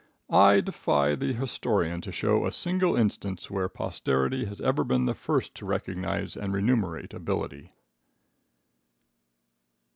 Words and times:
I 0.33 0.61
defy 0.61 1.13
the 1.13 1.31
historian 1.31 2.01
to 2.01 2.11
show 2.11 2.43
a 2.47 2.51
single 2.51 2.95
instance 2.95 3.51
where 3.51 3.69
posterity 3.69 4.45
has 4.45 4.59
ever 4.59 4.83
been 4.83 5.05
the 5.05 5.13
first 5.13 5.53
to 5.57 5.65
recognize 5.67 6.35
and 6.35 6.51
remunerate 6.53 7.13
ability. 7.13 7.71